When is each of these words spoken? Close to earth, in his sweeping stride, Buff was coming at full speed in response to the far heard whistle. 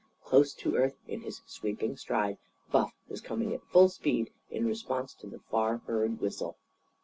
Close 0.23 0.51
to 0.55 0.75
earth, 0.75 0.97
in 1.07 1.21
his 1.21 1.41
sweeping 1.45 1.95
stride, 1.95 2.39
Buff 2.71 2.91
was 3.07 3.21
coming 3.21 3.53
at 3.53 3.61
full 3.61 3.87
speed 3.87 4.31
in 4.49 4.65
response 4.65 5.13
to 5.13 5.27
the 5.27 5.37
far 5.51 5.77
heard 5.85 6.19
whistle. 6.19 6.57